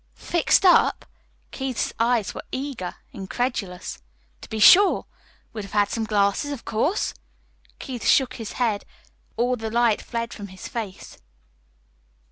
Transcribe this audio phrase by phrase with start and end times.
[0.15, 1.05] "Fixed up?"
[1.51, 4.01] Keith's eyes were eager, incredulous.
[4.41, 5.05] "To be sure.
[5.53, 7.13] We'd have had some glasses, of course."
[7.77, 8.83] Keith shook his head.
[9.37, 11.19] All the light fled from his face.